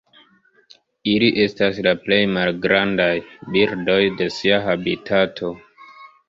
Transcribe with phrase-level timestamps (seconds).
[1.09, 3.11] Ili estas la plej malgrandaj
[3.57, 5.53] birdoj de sia habitato.